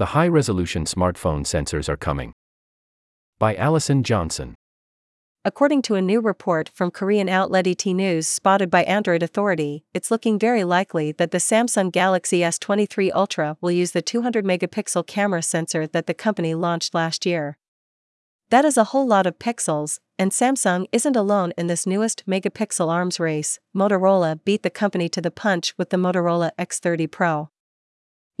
The 0.00 0.16
high 0.16 0.28
resolution 0.28 0.86
smartphone 0.86 1.42
sensors 1.44 1.86
are 1.86 1.96
coming. 1.98 2.32
By 3.38 3.54
Allison 3.54 4.02
Johnson. 4.02 4.54
According 5.44 5.82
to 5.82 5.94
a 5.94 6.00
new 6.00 6.22
report 6.22 6.70
from 6.70 6.90
Korean 6.90 7.28
outlet 7.28 7.66
ET 7.66 7.84
News 7.84 8.26
spotted 8.26 8.70
by 8.70 8.84
Android 8.84 9.22
Authority, 9.22 9.84
it's 9.92 10.10
looking 10.10 10.38
very 10.38 10.64
likely 10.64 11.12
that 11.12 11.32
the 11.32 11.36
Samsung 11.36 11.92
Galaxy 11.92 12.38
S23 12.38 13.10
Ultra 13.14 13.58
will 13.60 13.72
use 13.72 13.92
the 13.92 14.00
200 14.00 14.42
megapixel 14.42 15.06
camera 15.06 15.42
sensor 15.42 15.86
that 15.88 16.06
the 16.06 16.14
company 16.14 16.54
launched 16.54 16.94
last 16.94 17.26
year. 17.26 17.58
That 18.48 18.64
is 18.64 18.78
a 18.78 18.84
whole 18.84 19.06
lot 19.06 19.26
of 19.26 19.38
pixels, 19.38 19.98
and 20.18 20.30
Samsung 20.30 20.86
isn't 20.92 21.14
alone 21.14 21.52
in 21.58 21.66
this 21.66 21.86
newest 21.86 22.24
megapixel 22.26 22.88
arms 22.88 23.20
race. 23.20 23.58
Motorola 23.76 24.42
beat 24.46 24.62
the 24.62 24.70
company 24.70 25.10
to 25.10 25.20
the 25.20 25.30
punch 25.30 25.74
with 25.76 25.90
the 25.90 25.98
Motorola 25.98 26.52
X30 26.58 27.10
Pro. 27.10 27.50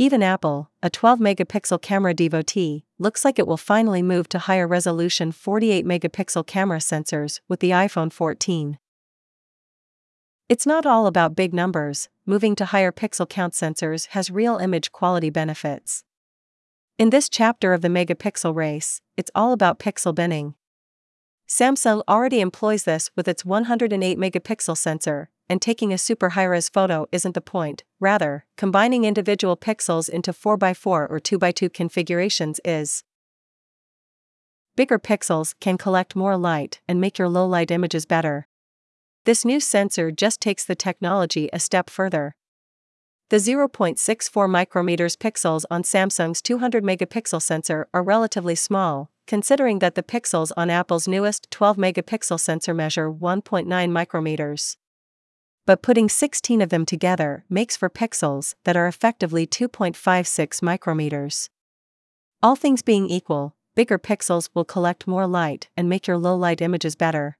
Even 0.00 0.22
Apple, 0.22 0.70
a 0.82 0.88
12 0.88 1.18
megapixel 1.18 1.82
camera 1.82 2.14
devotee, 2.14 2.86
looks 2.98 3.22
like 3.22 3.38
it 3.38 3.46
will 3.46 3.58
finally 3.58 4.02
move 4.02 4.30
to 4.30 4.38
higher 4.38 4.66
resolution 4.66 5.30
48 5.30 5.84
megapixel 5.84 6.46
camera 6.46 6.78
sensors 6.78 7.40
with 7.50 7.60
the 7.60 7.68
iPhone 7.68 8.10
14. 8.10 8.78
It's 10.48 10.64
not 10.64 10.86
all 10.86 11.06
about 11.06 11.36
big 11.36 11.52
numbers, 11.52 12.08
moving 12.24 12.56
to 12.56 12.64
higher 12.64 12.90
pixel 12.90 13.28
count 13.28 13.52
sensors 13.52 14.06
has 14.12 14.30
real 14.30 14.56
image 14.56 14.90
quality 14.90 15.28
benefits. 15.28 16.02
In 16.98 17.10
this 17.10 17.28
chapter 17.28 17.74
of 17.74 17.82
the 17.82 17.88
megapixel 17.88 18.54
race, 18.54 19.02
it's 19.18 19.30
all 19.34 19.52
about 19.52 19.78
pixel 19.78 20.14
binning. 20.14 20.54
Samsung 21.50 22.02
already 22.08 22.40
employs 22.40 22.84
this 22.84 23.10
with 23.16 23.26
its 23.26 23.44
108 23.44 24.16
megapixel 24.16 24.78
sensor, 24.78 25.30
and 25.48 25.60
taking 25.60 25.92
a 25.92 25.98
super 25.98 26.30
high 26.30 26.44
res 26.44 26.68
photo 26.68 27.08
isn't 27.10 27.34
the 27.34 27.40
point, 27.40 27.82
rather, 27.98 28.46
combining 28.56 29.04
individual 29.04 29.56
pixels 29.56 30.08
into 30.08 30.32
4x4 30.32 30.86
or 30.86 31.18
2x2 31.18 31.74
configurations 31.74 32.60
is. 32.64 33.02
Bigger 34.76 35.00
pixels 35.00 35.54
can 35.58 35.76
collect 35.76 36.14
more 36.14 36.36
light 36.36 36.80
and 36.86 37.00
make 37.00 37.18
your 37.18 37.28
low 37.28 37.48
light 37.48 37.72
images 37.72 38.06
better. 38.06 38.46
This 39.24 39.44
new 39.44 39.58
sensor 39.58 40.12
just 40.12 40.40
takes 40.40 40.64
the 40.64 40.76
technology 40.76 41.50
a 41.52 41.58
step 41.58 41.90
further. 41.90 42.36
The 43.30 43.38
0.64 43.38 43.98
micrometers 44.48 45.16
pixels 45.16 45.64
on 45.68 45.82
Samsung's 45.82 46.40
200 46.42 46.84
megapixel 46.84 47.42
sensor 47.42 47.88
are 47.92 48.04
relatively 48.04 48.54
small, 48.54 49.10
considering 49.30 49.78
that 49.78 49.94
the 49.94 50.02
pixels 50.02 50.50
on 50.56 50.68
Apple's 50.68 51.06
newest 51.06 51.48
12 51.52 51.76
megapixel 51.76 52.40
sensor 52.40 52.74
measure 52.74 53.08
1.9 53.08 53.64
micrometers. 53.64 54.76
But 55.66 55.82
putting 55.82 56.08
16 56.08 56.60
of 56.60 56.70
them 56.70 56.84
together 56.84 57.44
makes 57.48 57.76
for 57.76 57.88
pixels 57.88 58.56
that 58.64 58.76
are 58.76 58.88
effectively 58.88 59.46
2.56 59.46 59.94
micrometers. 60.62 61.48
All 62.42 62.56
things 62.56 62.82
being 62.82 63.08
equal, 63.08 63.54
bigger 63.76 64.00
pixels 64.00 64.48
will 64.52 64.64
collect 64.64 65.06
more 65.06 65.28
light 65.28 65.68
and 65.76 65.88
make 65.88 66.08
your 66.08 66.18
low 66.18 66.34
light 66.34 66.60
images 66.60 66.96
better. 66.96 67.38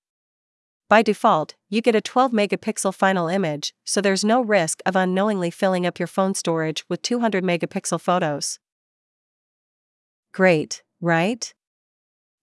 By 0.88 1.02
default, 1.02 1.56
you 1.68 1.82
get 1.82 1.96
a 1.96 2.00
12 2.00 2.30
megapixel 2.30 2.94
final 2.94 3.26
image, 3.26 3.74
so 3.84 4.00
there's 4.00 4.24
no 4.24 4.40
risk 4.40 4.80
of 4.86 4.94
unknowingly 4.94 5.50
filling 5.50 5.86
up 5.86 5.98
your 5.98 6.06
phone 6.06 6.34
storage 6.34 6.84
with 6.88 7.02
200 7.02 7.42
megapixel 7.42 8.00
photos. 8.00 8.60
Great, 10.32 10.84
right? 11.00 11.52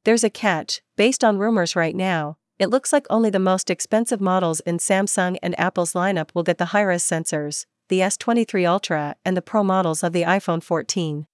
There's 0.08 0.24
a 0.24 0.30
catch, 0.30 0.82
based 0.96 1.22
on 1.22 1.38
rumors 1.38 1.76
right 1.76 1.94
now, 1.94 2.38
it 2.58 2.70
looks 2.70 2.94
like 2.94 3.06
only 3.10 3.30
the 3.30 3.40
most 3.40 3.70
expensive 3.70 4.22
models 4.22 4.62
in 4.62 4.78
Samsung 4.78 5.36
and 5.44 5.54
Apple's 5.60 5.92
lineup 5.92 6.30
will 6.34 6.44
get 6.44 6.58
the 6.58 6.68
high-res 6.68 7.04
sensors, 7.04 7.66
the 7.90 8.00
S23 8.00 8.66
Ultra 8.66 9.18
and 9.26 9.36
the 9.36 9.42
Pro 9.42 9.66
models 9.66 10.04
of 10.04 10.14
the 10.14 10.22
iPhone 10.22 10.64
14. 10.64 11.28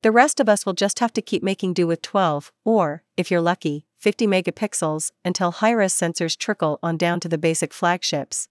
The 0.00 0.10
rest 0.10 0.40
of 0.40 0.48
us 0.48 0.64
will 0.64 0.72
just 0.72 1.00
have 1.00 1.12
to 1.12 1.20
keep 1.20 1.42
making 1.42 1.74
do 1.74 1.86
with 1.86 2.00
12, 2.00 2.50
or, 2.64 3.02
if 3.18 3.30
you're 3.30 3.42
lucky, 3.42 3.84
50 3.98 4.26
megapixels, 4.26 5.12
until 5.22 5.50
high 5.50 5.72
res 5.72 5.92
sensors 5.92 6.34
trickle 6.34 6.78
on 6.82 6.96
down 6.96 7.20
to 7.20 7.28
the 7.28 7.36
basic 7.36 7.74
flagships. 7.74 8.48